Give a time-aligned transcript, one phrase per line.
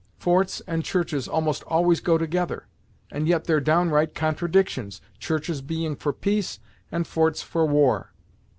[0.17, 2.65] Forts and churches almost always go together,
[3.11, 6.57] and yet they're downright contradictions; churches being for peace,
[6.91, 8.11] and forts for war.